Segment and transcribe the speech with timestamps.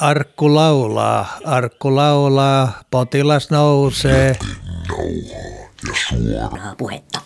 [0.00, 4.36] Arkku laulaa, arkku laulaa, potilas nousee.
[4.88, 7.20] Nauhaa ja suoraa puhetta.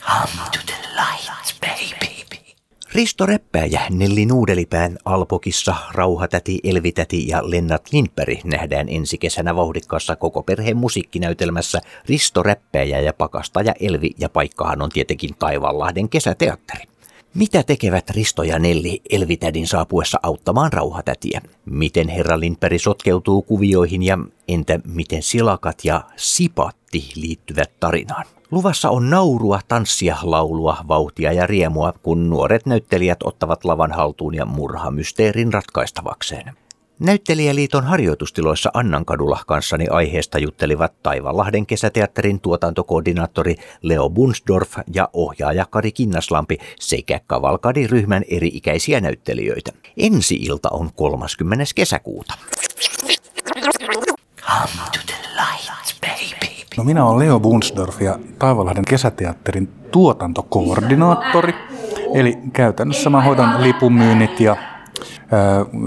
[0.00, 2.54] Come to the light, baby.
[2.94, 10.42] Risto Räppääjä, Nelli Nuudelipään Alpokissa, Rauhatäti, Elvitäti ja Lennart Lindberg nähdään ensi kesänä vauhdikkaassa koko
[10.42, 16.97] perheen musiikkinäytelmässä Risto Räppääjä ja Pakastaja Elvi ja paikkahan on tietenkin Taivaanlahden kesäteatteri.
[17.34, 21.40] Mitä tekevät Risto ja Nelli Elvitädin saapuessa auttamaan rauhatätiä?
[21.64, 28.24] Miten herra Lindberg sotkeutuu kuvioihin ja entä miten silakat ja sipatti liittyvät tarinaan?
[28.50, 34.46] Luvassa on naurua, tanssia, laulua, vauhtia ja riemua, kun nuoret näyttelijät ottavat lavan haltuun ja
[34.46, 36.54] murhamysteerin ratkaistavakseen.
[36.98, 46.58] Näyttelijäliiton harjoitustiloissa Annankadulla kanssani aiheesta juttelivat Taivanlahden kesäteatterin tuotantokoordinaattori Leo Bunsdorf ja ohjaaja Kari Kinnaslampi
[46.80, 49.72] sekä Kavalkadi-ryhmän eri-ikäisiä näyttelijöitä.
[49.96, 51.64] Ensi ilta on 30.
[51.74, 52.34] kesäkuuta.
[54.40, 56.54] Come to the light, baby.
[56.76, 61.54] No minä olen Leo Bunsdorf ja Taivalahden kesäteatterin tuotantokoordinaattori.
[62.14, 64.56] Eli käytännössä mä hoidan lipunmyynnit ja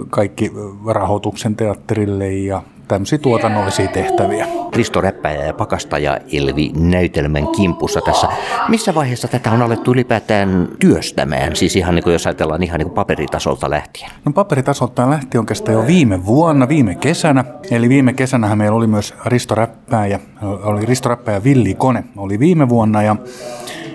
[0.10, 0.52] kaikki
[0.86, 4.48] rahoituksen teatterille ja tämmöisiä tuotannollisia tehtäviä.
[4.76, 8.28] Risto Räppäjä ja Pakastaja Ilvi näytelmän kimpussa tässä.
[8.70, 11.56] Missä vaiheessa tätä on alettu ylipäätään työstämään?
[11.56, 14.12] Siis ihan niin kuin jos ajatellaan ihan niin kuin paperitasolta lähtien.
[14.26, 17.44] No paperitasolta lähti oikeastaan jo viime vuonna, viime kesänä.
[17.72, 22.70] Eli viime kesänähän meillä oli myös Risto Räppäjä, oli Risto Räppäjä Villi Kone, oli viime
[22.70, 23.16] vuonna ja,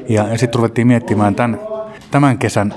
[0.08, 1.60] ja, ja sitten ruvettiin miettimään tämän
[2.10, 2.74] tämän kesän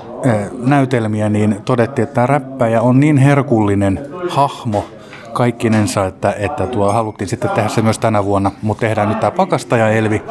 [0.58, 4.84] näytelmiä, niin todettiin, että tämä räppäjä on niin herkullinen hahmo
[5.32, 9.30] kaikkinensa, että, että tuo haluttiin sitten tehdä se myös tänä vuonna, mutta tehdään nyt tämä
[9.30, 10.22] Pakastaja Elvi.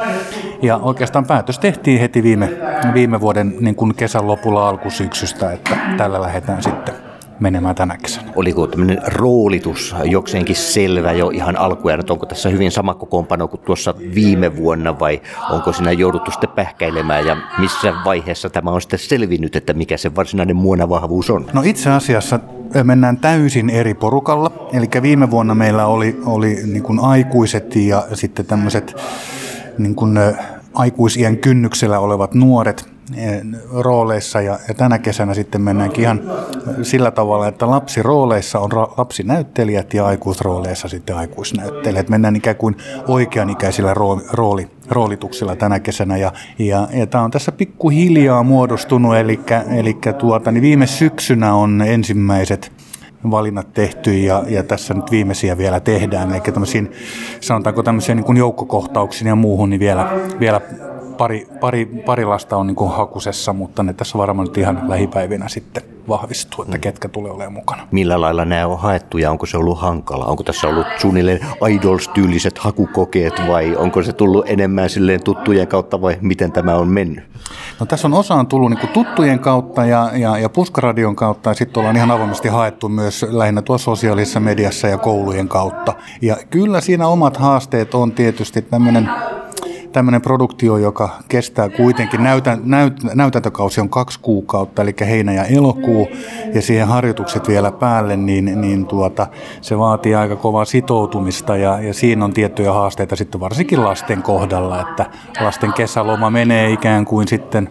[0.61, 2.49] Ja oikeastaan päätös tehtiin heti viime,
[2.93, 7.08] viime vuoden niin kuin kesän lopulla alkusyksystä, että tällä lähdetään sitten
[7.39, 8.31] menemään tänä kesänä.
[8.35, 13.61] Oliko tämmöinen roolitus jokseenkin selvä jo ihan alkuun, että onko tässä hyvin sama kokoonpano kuin
[13.61, 18.99] tuossa viime vuonna vai onko siinä jouduttu sitten pähkäilemään ja missä vaiheessa tämä on sitten
[18.99, 21.45] selvinnyt, että mikä se varsinainen muonavahvuus on?
[21.53, 22.39] No itse asiassa
[22.83, 24.69] mennään täysin eri porukalla.
[24.73, 28.95] Eli viime vuonna meillä oli, oli niin kuin aikuiset ja sitten tämmöiset
[29.77, 30.19] niin kuin
[30.73, 32.89] aikuisien kynnyksellä olevat nuoret
[33.71, 36.21] rooleissa ja, ja tänä kesänä sitten mennäänkin ihan
[36.81, 42.09] sillä tavalla, että lapsirooleissa on ra- lapsinäyttelijät ja aikuisrooleissa sitten aikuisnäyttelijät.
[42.09, 42.77] Mennään ikään kuin
[43.07, 49.39] oikeanikäisillä rooli, rooli, roolituksilla tänä kesänä ja, ja, ja tämä on tässä pikkuhiljaa muodostunut, eli,
[49.75, 52.71] eli tuota, niin viime syksynä on ensimmäiset
[53.31, 56.31] valinnat tehty ja, ja tässä nyt viimeisiä vielä tehdään.
[56.31, 56.91] Eli tämmöisiin,
[57.41, 60.61] sanotaanko tämmöisiä niin joukkokohtauksiin ja muuhun, niin vielä, vielä
[61.19, 65.83] pari, pari, pari lasta on niin hakusessa, mutta ne tässä varmaan nyt ihan lähipäivinä sitten
[66.07, 66.81] vahvistuu, että mm.
[66.81, 67.87] ketkä tulee olemaan mukana.
[67.91, 70.25] Millä lailla nämä on haettu ja onko se ollut hankala?
[70.25, 76.17] Onko tässä ollut suunnilleen idols-tyyliset hakukokeet vai onko se tullut enemmän silleen tuttujen kautta vai
[76.21, 77.23] miten tämä on mennyt?
[77.79, 81.81] No tässä on osaan tullut niin tuttujen kautta ja, ja, ja puskaradion kautta ja sitten
[81.81, 85.93] ollaan ihan avoimesti haettu myös lähinnä tuossa sosiaalisessa mediassa ja koulujen kautta.
[86.21, 89.09] Ja kyllä siinä omat haasteet on tietysti tämmöinen
[89.91, 96.07] tämmöinen produktio, joka kestää kuitenkin, näytä, näyt, näytäntökausi on kaksi kuukautta, eli heinä ja elokuu,
[96.53, 99.27] ja siihen harjoitukset vielä päälle, niin, niin tuota,
[99.61, 104.81] se vaatii aika kovaa sitoutumista, ja, ja siinä on tiettyjä haasteita sitten varsinkin lasten kohdalla,
[104.81, 105.05] että
[105.41, 107.69] lasten kesäloma menee ikään kuin sitten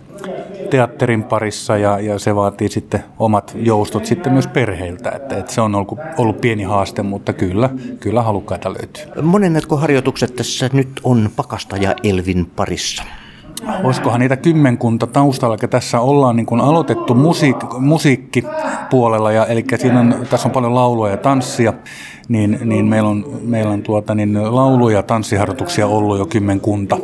[0.70, 5.10] teatterin parissa ja, ja se vaatii sitten omat joustot sitten myös perheiltä.
[5.10, 7.70] Että, että se on ollut, ollut pieni haaste, mutta kyllä,
[8.00, 9.22] kyllä halukkaita löytyy.
[9.22, 13.04] Monennetko harjoitukset tässä nyt on Pakasta ja Elvin parissa?
[13.84, 20.00] Olisikohan niitä kymmenkunta taustalla, että tässä ollaan niin kuin aloitettu musiik- musiikkipuolella, ja, eli siinä
[20.00, 21.72] on, tässä on paljon laulua ja tanssia,
[22.28, 26.96] niin, niin meillä on, meillä on tuota, niin laulu- ja tanssiharjoituksia ollut jo kymmenkunta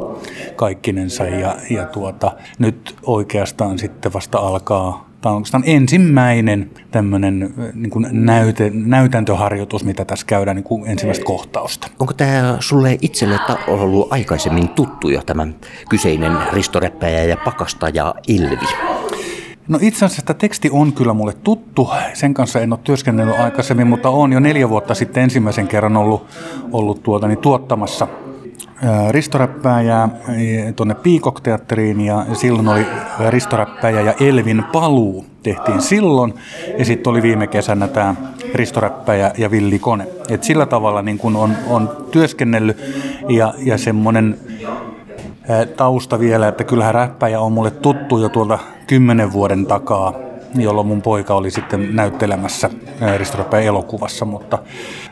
[0.56, 7.90] kaikkinensa, ja, ja tuota, nyt oikeastaan sitten vasta alkaa Tämä on oikeastaan ensimmäinen tämmöinen niin
[7.90, 11.88] kuin näyte, näytäntöharjoitus, mitä tässä käydään niin kuin ensimmäistä kohtausta.
[11.98, 15.54] Onko tämä sulle itselle ollut aikaisemmin tuttu jo tämän
[15.88, 18.66] kyseinen Risto Räppäjä ja Pakastaja Ilvi?
[19.68, 21.90] No itse asiassa tämä teksti on kyllä mulle tuttu.
[22.14, 26.26] Sen kanssa en ole työskennellyt aikaisemmin, mutta olen jo neljä vuotta sitten ensimmäisen kerran ollut,
[26.72, 28.08] ollut tuota, niin tuottamassa
[29.10, 30.08] Ristoräppäjää
[30.76, 32.86] tuonne Piikok-teatteriin ja silloin oli
[33.28, 36.34] Ristoräppäjä ja Elvin paluu tehtiin silloin
[36.78, 38.14] ja sitten oli viime kesänä tämä
[38.54, 40.06] Ristoräppäjä ja Villi Kone.
[40.28, 42.84] Et sillä tavalla niin kun on, on työskennellyt
[43.28, 44.38] ja, ja semmoinen
[45.76, 50.23] tausta vielä, että kyllähän räppäjä on mulle tuttu jo tuolta kymmenen vuoden takaa
[50.54, 52.70] jolloin mun poika oli sitten näyttelemässä
[53.00, 54.58] ää, Risto Räppäjän elokuvassa, mutta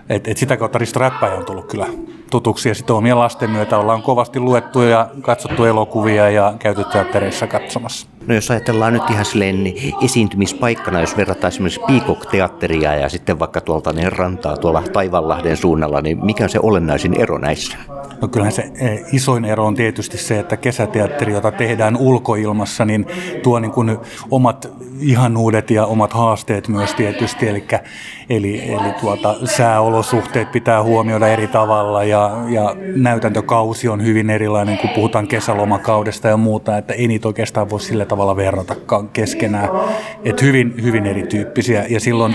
[0.08, 1.86] et, et sitä kautta Risto Räppäjä on tullut kyllä
[2.30, 7.46] tutuksi ja sitten omien lasten myötä ollaan kovasti luettu ja katsottu elokuvia ja käyty teattereissa
[7.46, 8.06] katsomassa.
[8.26, 13.60] No jos ajatellaan nyt ihan silleen niin esiintymispaikkana, jos verrataan esimerkiksi Peacock-teatteria ja sitten vaikka
[13.60, 17.76] tuolta ne rantaa tuolla Taivanlahden suunnalla, niin mikä on se olennaisin ero näissä?
[18.20, 23.06] No kyllähän se eh, isoin ero on tietysti se, että kesäteatteri, jota tehdään ulkoilmassa, niin
[23.42, 23.98] tuo niin kuin
[24.30, 27.48] omat ihanuudet ja omat haasteet myös tietysti.
[27.48, 27.64] Eli,
[28.30, 34.90] eli, eli tuota, sääolosuhteet pitää huomioida eri tavalla ja, ja näytäntökausi on hyvin erilainen, kun
[34.90, 39.68] puhutaan kesälomakaudesta ja muuta, että ei niitä oikeastaan voi sillä tavalla verratakaan keskenään.
[40.24, 42.34] Että hyvin, hyvin erityyppisiä ja silloin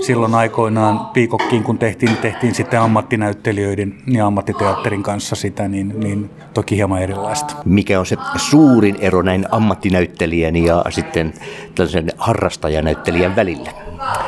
[0.00, 6.30] silloin aikoinaan Piikokkiin, kun tehtiin, niin tehtiin sitten ammattinäyttelijöiden ja ammattiteatterin kanssa sitä, niin, niin
[6.54, 7.54] toki hieman erilaista.
[7.64, 11.34] Mikä on se suurin ero näin ammattinäyttelijän ja sitten
[11.74, 13.70] tällaisen harrastajanäyttelijän välillä?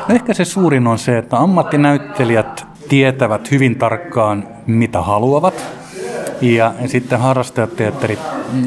[0.07, 5.65] No ehkä se suurin on se, että ammattinäyttelijät tietävät hyvin tarkkaan, mitä haluavat.
[6.41, 8.19] Ja sitten harrastajateatterit,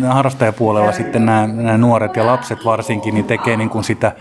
[0.09, 4.13] harrastajapuolella sitten nämä, nämä nuoret ja lapset varsinkin, niin tekee niin kuin sitä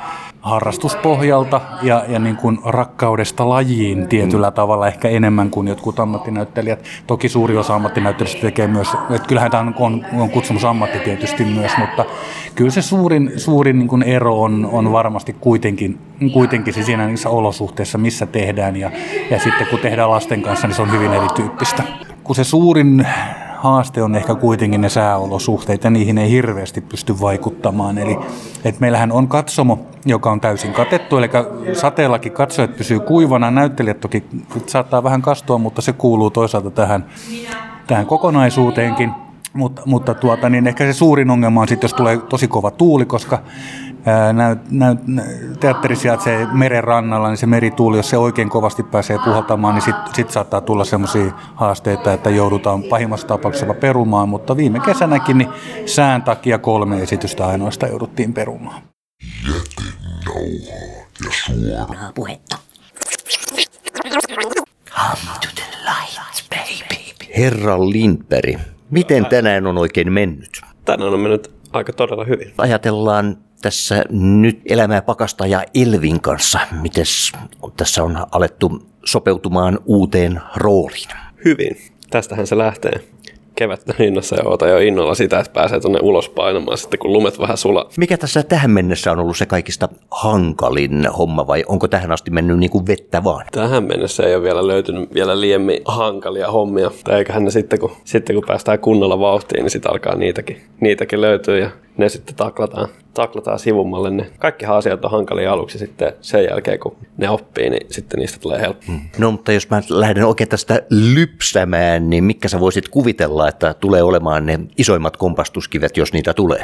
[0.42, 4.54] harrastuspohjalta ja, ja niin kuin rakkaudesta lajiin tietyllä mm.
[4.54, 6.84] tavalla ehkä enemmän kuin jotkut ammattinäyttelijät.
[7.08, 10.30] Toki suuri osa ammattinäyttelijöistä tekee myös, että kyllähän tämä on, on
[10.70, 12.06] ammatti tietysti myös, mutta
[12.56, 16.00] kyllä se suurin, suurin niin kuin ero on, on varmasti kuitenkin,
[16.34, 18.92] kuitenkin se siinä niissä olosuhteissa, missä tehdään ja,
[19.30, 21.84] ja sitten kun tehdään lasten kanssa, niin se on hyvin erityyppistä.
[22.24, 23.08] Kun se suurin
[23.64, 27.98] haaste on ehkä kuitenkin ne sääolosuhteet ja niihin ei hirveästi pysty vaikuttamaan.
[27.98, 28.18] Eli
[28.66, 31.30] että meillähän on katsomo, joka on täysin katettu, eli
[31.74, 34.24] sateellakin katsojat pysyy kuivana, näyttelijät toki
[34.68, 37.06] saattaa vähän kastua, mutta se kuuluu toisaalta tähän,
[37.88, 39.12] tähän kokonaisuuteenkin.
[39.54, 43.06] Mutta, mutta tuota, niin ehkä se suurin ongelma on sitten, jos tulee tosi kova tuuli,
[43.06, 43.40] koska
[45.60, 50.16] teatteri sijaitsee meren rannalla, niin se merituuli, jos se oikein kovasti pääsee puhaltamaan, niin sitten
[50.16, 55.50] sit saattaa tulla sellaisia haasteita, että joudutaan pahimmassa tapauksessa perumaan, mutta viime kesänäkin niin
[55.86, 58.82] sään takia kolme esitystä ainoastaan jouduttiin perumaan.
[59.46, 60.42] Jätenauhaa
[61.26, 62.58] ja suoraa puhetta.
[64.90, 67.34] Come to the light, baby.
[67.38, 68.60] Herra Lindberg,
[68.90, 70.62] miten tänään on oikein mennyt?
[70.86, 72.54] Tänään on mennyt aika todella hyvin.
[72.58, 76.60] Ajatellaan tässä nyt elämää pakasta ja Elvin kanssa.
[76.82, 77.06] Miten
[77.78, 81.10] tässä on alettu sopeutumaan uuteen rooliin?
[81.46, 81.78] Hyvin.
[82.10, 83.00] Tästähän se lähtee
[83.56, 87.40] kevättä innossa ja oota jo innolla sitä, että pääsee tuonne ulos painamaan sitten, kun lumet
[87.40, 87.90] vähän sulaa.
[87.98, 92.60] Mikä tässä tähän mennessä on ollut se kaikista hankalin homma vai onko tähän asti mennyt
[92.60, 93.46] niin kuin vettä vaan?
[93.52, 96.92] Tähän mennessä ei ole vielä löytynyt vielä liemmin hankalia hommia.
[97.04, 101.22] Tai eiköhän ne sitten, kun, sitten kun päästään kunnolla vauhtiin, niin sitten alkaa niitäkin, niitäkin
[101.22, 104.10] löytyä ja ne sitten taklataan, taklataan sivummalle.
[104.10, 108.40] Ne kaikki asiat on hankalia aluksi sitten sen jälkeen, kun ne oppii, niin sitten niistä
[108.40, 108.86] tulee helppo.
[108.88, 109.02] Hmm.
[109.18, 114.04] No mutta jos mä lähden oikein tästä lypsämään, niin mikä sä voisit kuvitella, että tulee
[114.04, 116.64] olemaan ne isoimmat kompastuskivet, jos niitä tulee?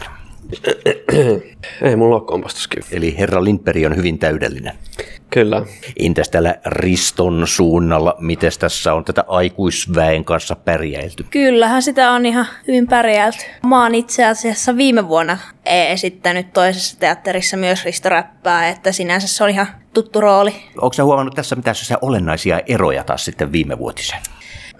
[1.81, 2.81] Ei mulla ole kompastuskivi.
[2.91, 4.73] Eli herra Lindberg on hyvin täydellinen.
[5.29, 5.65] Kyllä.
[5.99, 11.25] Entäs täällä Riston suunnalla, miten tässä on tätä aikuisväen kanssa pärjäilty?
[11.29, 13.43] Kyllähän sitä on ihan hyvin pärjäilty.
[13.67, 19.49] Mä oon itse asiassa viime vuonna esittänyt toisessa teatterissa myös Risto-räppää, että sinänsä se on
[19.49, 20.55] ihan tuttu rooli.
[20.81, 24.21] Onko sä huomannut tässä mitään olennaisia eroja taas sitten viime vuotiseen?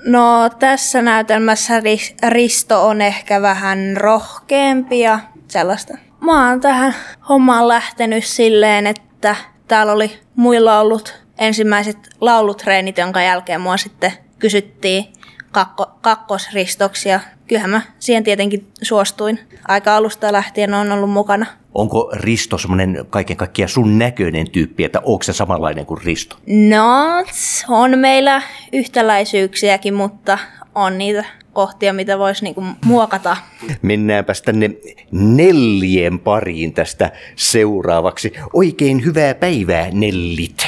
[0.05, 1.81] No tässä näytelmässä
[2.29, 5.19] Risto on ehkä vähän rohkeampi ja
[5.51, 5.97] sellaista.
[6.21, 6.95] Mä oon tähän
[7.29, 9.35] hommaan lähtenyt silleen, että
[9.67, 15.05] täällä oli muilla ollut ensimmäiset laulutreenit, jonka jälkeen mua sitten kysyttiin
[15.51, 19.39] kakko, kakkosristoksi ja kyllähän mä siihen tietenkin suostuin.
[19.67, 21.45] Aika alusta lähtien on ollut mukana.
[21.73, 26.35] Onko Risto semmoinen kaiken kaikkiaan sun näköinen tyyppi, että onko se samanlainen kuin Risto?
[26.47, 27.23] No,
[27.67, 28.41] on meillä
[28.73, 30.37] yhtäläisyyksiäkin, mutta
[30.75, 33.37] on niitä kohtia, mitä voisi niinku muokata.
[33.81, 34.71] Mennäänpä tänne
[35.11, 38.33] Nellien pariin tästä seuraavaksi.
[38.53, 40.67] Oikein hyvää päivää, Nellit.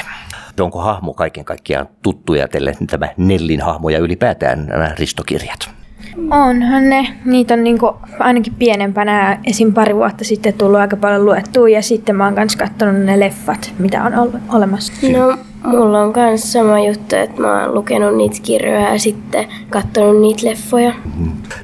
[0.60, 5.70] Onko hahmo kaiken kaikkiaan tuttuja teille tämä Nellin hahmo ja ylipäätään nämä ristokirjat?
[6.30, 7.16] Onhan ne.
[7.24, 9.72] Niitä on niinku ainakin pienempänä esim.
[9.72, 13.74] pari vuotta sitten tullut aika paljon luettua ja sitten mä oon kanssa katsonut ne leffat,
[13.78, 14.92] mitä on ollut olemassa.
[15.12, 20.20] No Mulla on myös sama juttu, että mä oon lukenut niitä kirjoja ja sitten katsonut
[20.20, 20.94] niitä leffoja.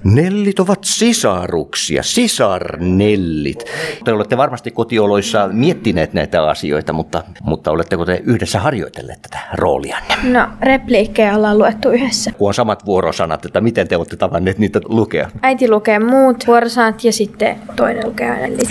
[0.05, 3.65] Nellit ovat sisaruksia, sisarnellit.
[4.05, 10.15] Te olette varmasti kotioloissa miettineet näitä asioita, mutta, mutta oletteko te yhdessä harjoitelleet tätä roolianne?
[10.23, 12.33] No, repliikkejä ollaan luettu yhdessä.
[12.39, 15.31] Kun on samat vuorosanat, että miten te olette tavanneet niitä lukea?
[15.43, 18.69] Äiti lukee muut vuorosanat ja sitten toinen lukee nellit.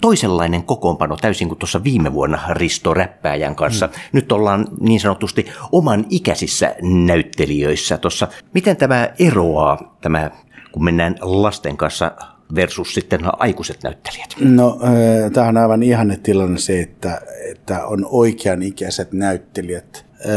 [0.00, 3.86] Toisenlainen kokoonpano täysin kuin tuossa viime vuonna Risto Räppääjän kanssa.
[3.86, 3.92] Mm.
[4.12, 8.28] Nyt ollaan niin sanotusti oman ikäisissä näyttelijöissä tuossa.
[8.54, 10.30] Miten tämä eroaa, tämä,
[10.72, 12.12] kun mennään lasten kanssa
[12.54, 14.36] versus sitten aikuiset näyttelijät?
[14.40, 20.30] No, äh, tämä on aivan ihanne tilanne se, että, että on oikean ikäiset näyttelijät äh,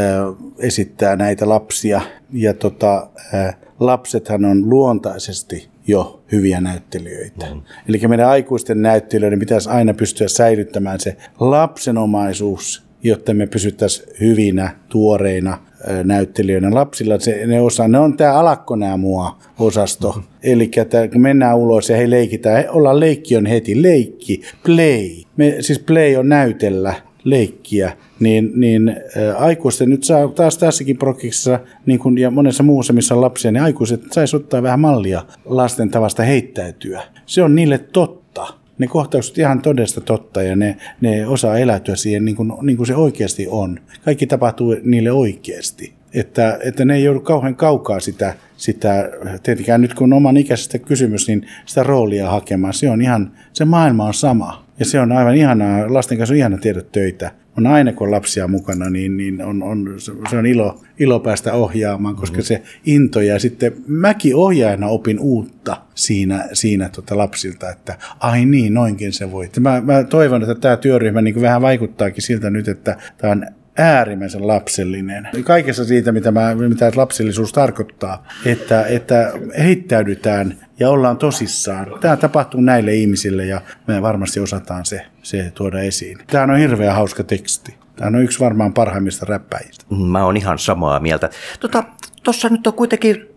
[0.58, 2.00] esittää näitä lapsia.
[2.32, 7.46] Ja tota, äh, lapsethan on luontaisesti jo hyviä näyttelijöitä.
[7.54, 7.62] Mm.
[7.88, 15.58] Eli meidän aikuisten näyttelijöiden pitäisi aina pystyä säilyttämään se lapsenomaisuus, jotta me pysyttäisiin hyvinä, tuoreina
[16.04, 16.74] näyttelijöinä.
[16.74, 20.08] Lapsilla se, ne, osaa, ne on tämä alakkonäämua osasto.
[20.08, 20.28] Mm-hmm.
[20.42, 20.70] Eli
[21.12, 25.08] kun mennään ulos ja he leikitään, ollaan leikki on heti, leikki, play.
[25.36, 28.96] Me, siis play on näytellä leikkiä, niin, niin
[29.38, 34.02] aikuisten nyt saa taas tässäkin prokiksessa, niin ja monessa muussa, missä on lapsia, niin aikuiset
[34.12, 37.02] saisi ottaa vähän mallia lasten tavasta heittäytyä.
[37.26, 38.46] Se on niille totta.
[38.78, 42.86] Ne kohtaukset ihan todesta totta ja ne, ne osaa eläytyä siihen niin kuin, niin kuin
[42.86, 43.80] se oikeasti on.
[44.04, 45.92] Kaikki tapahtuu niille oikeasti.
[46.14, 49.10] Että, että ne ei joudu kauhean kaukaa sitä, sitä,
[49.42, 52.74] tietenkään nyt kun on oman ikäisestä kysymys, niin sitä roolia hakemaan.
[52.74, 54.63] Se on ihan, se maailma on sama.
[54.78, 57.30] Ja se on aivan ihanaa, lasten kanssa on ihana tehdä töitä.
[57.58, 59.94] On aina kun on lapsia mukana, niin, niin on, on,
[60.30, 62.44] se on ilo, ilo päästä ohjaamaan, koska mm-hmm.
[62.44, 68.74] se into ja sitten mäkin ohjaajana opin uutta siinä, siinä tota lapsilta, että ai niin,
[68.74, 69.50] noinkin se voi.
[69.60, 73.46] Mä, mä toivon, että tämä työryhmä niin vähän vaikuttaakin siltä nyt, että tämä on
[73.78, 75.28] äärimmäisen lapsellinen.
[75.44, 81.86] Kaikessa siitä, mitä, mä, mitä lapsellisuus tarkoittaa, että, että heittäydytään ja ollaan tosissaan.
[82.00, 86.18] Tämä tapahtuu näille ihmisille ja me varmasti osataan se, se tuoda esiin.
[86.26, 87.74] Tämä on hirveän hauska teksti.
[87.96, 89.84] Tämä on yksi varmaan parhaimmista räppäjistä.
[90.10, 91.30] Mä oon ihan samaa mieltä.
[91.60, 91.82] Tuossa
[92.22, 93.33] tota, nyt on kuitenkin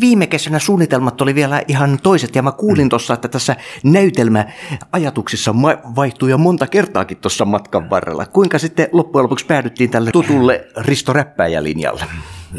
[0.00, 2.88] viime kesänä suunnitelmat oli vielä ihan toiset ja mä kuulin mm.
[2.88, 5.54] tuossa, että tässä näytelmäajatuksissa
[5.96, 8.26] vaihtui jo monta kertaakin tuossa matkan varrella.
[8.26, 12.04] Kuinka sitten loppujen lopuksi päädyttiin tälle tutulle Risto Räppäjä-linjalle?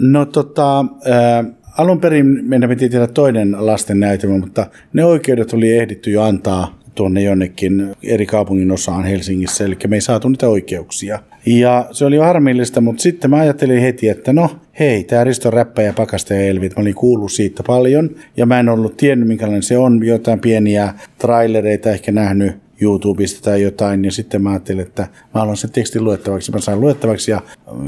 [0.01, 1.45] No tota, äh,
[1.77, 6.80] alun perin meidän piti tehdä toinen lasten näytelmä, mutta ne oikeudet oli ehditty jo antaa
[6.95, 11.19] tuonne jonnekin eri kaupungin osaan Helsingissä, eli me ei saatu niitä oikeuksia.
[11.45, 15.81] Ja se oli harmillista, mutta sitten mä ajattelin heti, että no hei, tämä Risto Räppä
[15.81, 19.63] ja Pakasta ja Elvit, mä olin kuullut siitä paljon, ja mä en ollut tiennyt, minkälainen
[19.63, 25.01] se on, jotain pieniä trailereita ehkä nähnyt YouTubesta tai jotain, ja sitten mä ajattelin, että
[25.01, 27.41] mä haluan sen tekstin luettavaksi, mä sain luettavaksi, ja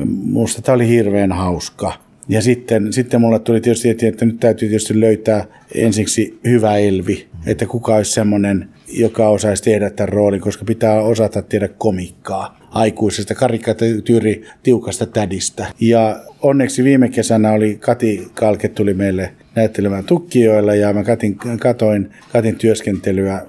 [0.05, 1.93] musta tämä oli hirveän hauska.
[2.29, 5.45] Ja sitten, sitten mulle tuli tietysti eteen, että nyt täytyy tietysti löytää
[5.75, 11.41] ensiksi hyvä Elvi, että kuka olisi semmoinen, joka osaisi tehdä tämän roolin, koska pitää osata
[11.41, 15.65] tehdä komikkaa aikuisesta karikatyyri tiukasta tädistä.
[15.79, 22.11] Ja onneksi viime kesänä oli Kati Kalke tuli meille näyttelemään Tukkijoilla ja mä katin, katoin
[22.31, 23.41] Katin työskentelyä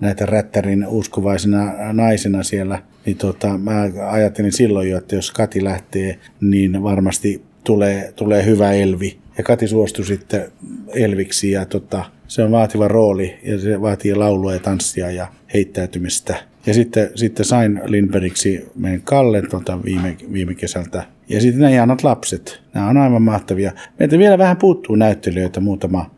[0.00, 6.18] näitä rättärin uskovaisena naisena siellä, niin tota, mä ajattelin silloin jo, että jos Kati lähtee,
[6.40, 9.18] niin varmasti tulee, tulee hyvä Elvi.
[9.38, 10.52] Ja Kati suostui sitten
[10.94, 16.36] Elviksi ja tota, se on vaativa rooli ja se vaatii laulua ja tanssia ja heittäytymistä.
[16.66, 21.06] Ja sitten, sitten sain Lindbergiksi meidän Kalle tuota viime, viime kesältä.
[21.28, 22.60] Ja sitten nämä ihanat lapset.
[22.74, 23.72] Nämä on aivan mahtavia.
[23.98, 26.10] Meiltä vielä vähän puuttuu näyttelijöitä, muutama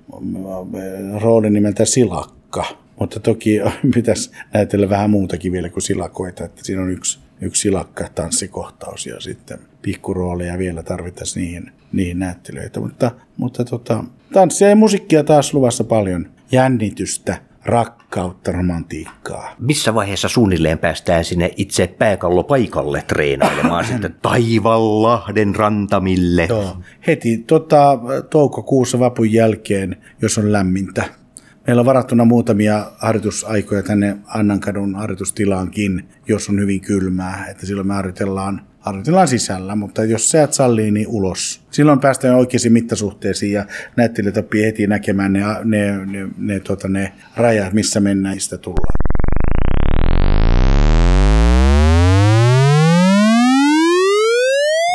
[1.20, 2.64] rooli nimeltä Silakka.
[3.00, 3.60] Mutta toki
[3.94, 6.44] pitäisi näytellä vähän muutakin vielä kuin silakoita.
[6.44, 12.80] Että siinä on yksi, yksi silakka tanssikohtaus ja sitten pikkurooleja vielä tarvittaisiin niihin, niihin näyttelyitä.
[12.80, 16.26] Mutta, mutta tota, tanssia ja musiikkia taas luvassa paljon.
[16.52, 19.54] Jännitystä, rakkautta, romantiikkaa.
[19.58, 26.46] Missä vaiheessa suunnilleen päästään sinne itse pääkallopaikalle treenailemaan sitten Taivanlahden rantamille?
[26.48, 27.98] Joo, heti tota,
[28.30, 31.19] toukokuussa vapun jälkeen, jos on lämmintä.
[31.66, 37.94] Meillä on varattuna muutamia harjoitusaikoja tänne Annankadun harjoitustilaankin, jos on hyvin kylmää, että silloin me
[37.94, 41.60] harjoitellaan harjoitellaan sisällä, mutta jos säät sallii, niin ulos.
[41.70, 43.64] Silloin päästään oikeisiin mittasuhteisiin ja
[43.96, 48.96] näyttelijät oppii heti näkemään ne, ne, ne, ne, tota, ne rajat, missä mennään sitä tullaan.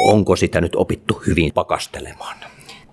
[0.04, 2.38] Onko sitä nyt opittu hyvin pakastelemaan?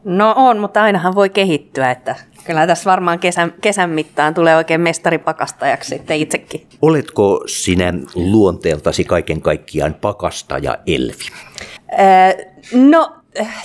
[0.05, 4.81] No on, mutta ainahan voi kehittyä, että Kyllä tässä varmaan kesän, kesän mittaan tulee oikein
[4.81, 6.67] mestaripakastajaksi sitten itsekin.
[6.83, 11.29] Oletko sinä luonteeltasi kaiken kaikkiaan pakastaja Elvi?
[11.93, 13.13] Öö, no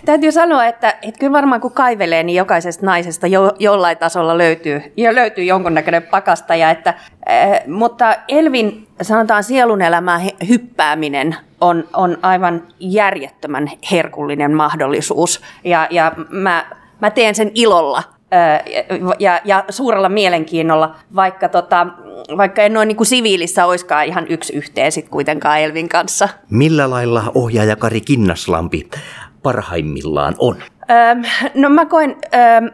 [0.06, 4.82] täytyy sanoa, että, että kyllä varmaan kun kaivelee, niin jokaisesta naisesta jo, jollain tasolla löytyy,
[4.98, 6.72] jo löytyy jonkunnäköinen pakastaja.
[6.72, 6.94] Että,
[7.30, 15.42] äh, mutta Elvin, sanotaan sielunelämää hyppääminen on, on aivan järjettömän herkullinen mahdollisuus.
[15.64, 16.66] Ja, ja mä,
[17.00, 18.04] mä teen sen ilolla
[19.20, 21.88] ja, ja suurella mielenkiinnolla, vaikka, tota,
[22.38, 26.30] vaikka en noin niin kuin siviilissä olisikaan ihan yksi yhteen sit kuitenkaan Elvin kanssa.
[26.50, 28.90] Millä lailla ohjaaja Kari Kinnaslampi
[29.44, 30.56] parhaimmillaan on?
[30.90, 31.24] Öm,
[31.56, 32.70] no mä koen, öm,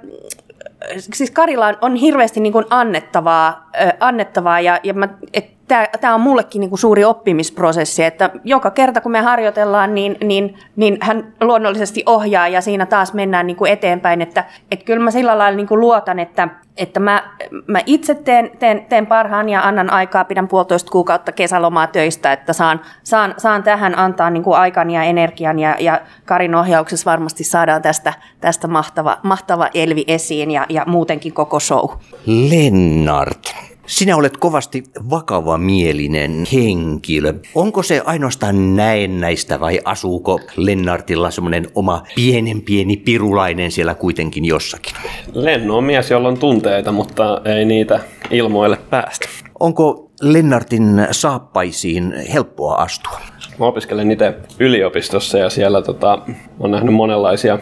[1.00, 5.53] siis Karilla on, on hirveästi niin kuin annettavaa, ö, annettavaa ja, ja mä, et
[6.01, 10.58] tämä on mullekin niin kuin suuri oppimisprosessi, että joka kerta kun me harjoitellaan, niin, niin,
[10.75, 14.22] niin hän luonnollisesti ohjaa ja siinä taas mennään niin kuin eteenpäin.
[14.22, 17.24] Että, että kyllä mä sillä lailla niin kuin luotan, että, että mä,
[17.68, 22.53] mä itse teen, teen, teen parhaan ja annan aikaa, pidän puolitoista kuukautta kesälomaa töistä, että
[22.53, 27.44] saan, saan, saan tähän antaa niin kuin aikan ja energian ja, ja Karin ohjauksessa varmasti
[27.44, 31.89] saadaan tästä, tästä mahtava, mahtava Elvi esiin ja, ja muutenkin koko show.
[32.25, 37.34] Lennart, sinä olet kovasti vakava mielinen henkilö.
[37.56, 44.96] Onko se ainoastaan näennäistä vai asuuko Lennartilla semmoinen oma pienen pieni pirulainen siellä kuitenkin jossakin?
[45.34, 48.00] Lenno on mies, jolla on tunteita, mutta ei niitä
[48.32, 49.30] ilmoille päästä.
[49.60, 53.20] Onko Lennartin saappaisiin helppoa astua?
[53.60, 56.20] Mä opiskelen itse yliopistossa ja siellä tota,
[56.60, 57.60] on nähnyt monenlaisia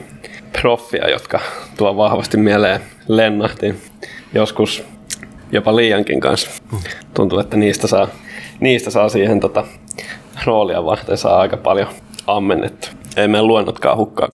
[0.61, 1.39] proffia, jotka
[1.77, 3.77] tuo vahvasti mieleen Lennartin.
[4.33, 4.83] Joskus
[5.51, 6.49] jopa liiankin kanssa.
[7.13, 8.07] Tuntuu, että niistä saa,
[8.59, 9.67] niistä saa siihen tota,
[10.45, 11.87] roolia varten saa aika paljon
[12.27, 12.87] ammennettu.
[13.17, 14.29] Ei meidän luennotkaan hukkaa.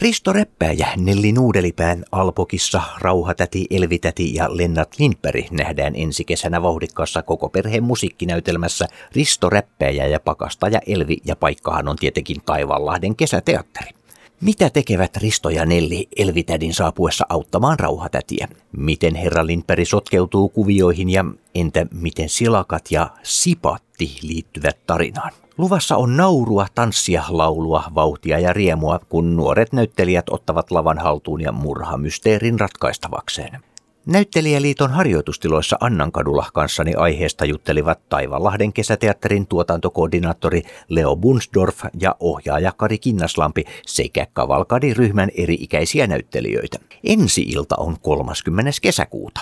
[0.00, 7.48] Risto Räppääjä, Nelli Nuudelipään Alpokissa, Rauhatäti, Elvitäti ja Lennart Lindberg nähdään ensi kesänä vauhdikkaassa koko
[7.48, 13.95] perheen musiikkinäytelmässä Risto Räppääjä ja Pakastaja Elvi ja paikkahan on tietenkin Taivaanlahden kesäteatteri.
[14.40, 18.48] Mitä tekevät Risto ja Nelli Elvitädin saapuessa auttamaan rauhatätiä?
[18.72, 21.24] Miten herra Lindberg sotkeutuu kuvioihin ja
[21.54, 25.32] entä miten silakat ja sipatti liittyvät tarinaan?
[25.58, 31.52] Luvassa on naurua, tanssia, laulua, vauhtia ja riemua, kun nuoret näyttelijät ottavat lavan haltuun ja
[31.52, 33.60] murhamysteerin ratkaistavakseen.
[34.06, 43.64] Näyttelijäliiton harjoitustiloissa Annankadulla kanssani aiheesta juttelivat Taivanlahden kesäteatterin tuotantokoordinaattori Leo Bunsdorf ja ohjaaja Kari Kinnaslampi
[43.86, 46.78] sekä Kavalkadi-ryhmän eri-ikäisiä näyttelijöitä.
[47.04, 48.70] Ensi-ilta on 30.
[48.82, 49.40] kesäkuuta.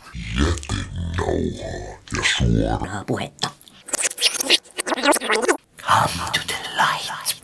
[2.16, 3.48] Ja suoraa puhetta.
[5.80, 7.40] Come to the light,